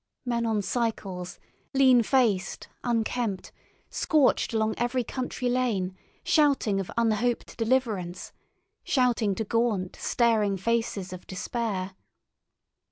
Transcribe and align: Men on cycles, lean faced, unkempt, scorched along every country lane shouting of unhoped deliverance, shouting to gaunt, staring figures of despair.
Men 0.25 0.47
on 0.47 0.63
cycles, 0.63 1.37
lean 1.75 2.01
faced, 2.01 2.67
unkempt, 2.83 3.51
scorched 3.91 4.51
along 4.51 4.73
every 4.79 5.03
country 5.03 5.47
lane 5.47 5.95
shouting 6.23 6.79
of 6.79 6.89
unhoped 6.97 7.55
deliverance, 7.55 8.33
shouting 8.83 9.35
to 9.35 9.43
gaunt, 9.43 9.95
staring 9.95 10.57
figures 10.57 11.13
of 11.13 11.27
despair. 11.27 11.91